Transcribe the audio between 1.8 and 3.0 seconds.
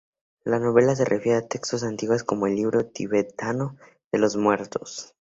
antiguos como el "Libro